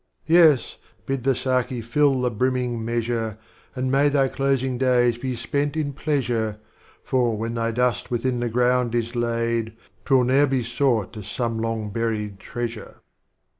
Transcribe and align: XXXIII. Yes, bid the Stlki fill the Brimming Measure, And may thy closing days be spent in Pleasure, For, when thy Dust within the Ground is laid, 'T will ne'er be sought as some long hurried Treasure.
XXXIII. 0.25 0.35
Yes, 0.35 0.77
bid 1.05 1.23
the 1.25 1.33
Stlki 1.35 1.83
fill 1.83 2.21
the 2.21 2.31
Brimming 2.31 2.83
Measure, 2.83 3.37
And 3.75 3.91
may 3.91 4.09
thy 4.09 4.29
closing 4.29 4.79
days 4.79 5.19
be 5.19 5.35
spent 5.35 5.77
in 5.77 5.93
Pleasure, 5.93 6.57
For, 7.03 7.37
when 7.37 7.53
thy 7.53 7.69
Dust 7.69 8.09
within 8.09 8.39
the 8.39 8.49
Ground 8.49 8.95
is 8.95 9.15
laid, 9.15 9.73
'T 10.07 10.13
will 10.15 10.23
ne'er 10.23 10.47
be 10.47 10.63
sought 10.63 11.15
as 11.17 11.27
some 11.27 11.59
long 11.61 11.93
hurried 11.93 12.39
Treasure. 12.39 13.03